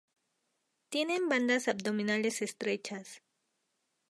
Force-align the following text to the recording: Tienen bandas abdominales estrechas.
Tienen 0.89 1.29
bandas 1.29 1.67
abdominales 1.67 2.41
estrechas. 2.41 3.21